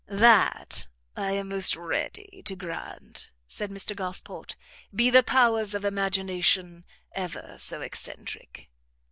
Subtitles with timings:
[0.07, 4.55] "That I am most ready to grant," said Mr Gosport,
[4.91, 8.71] "be the powers of imagination ever so eccentric."